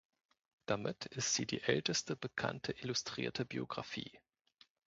Damit 0.65 1.05
ist 1.05 1.35
sie 1.35 1.45
die 1.45 1.61
älteste 1.61 2.15
bekannte 2.15 2.71
illustrierte 2.71 3.45
Biographie. 3.45 4.17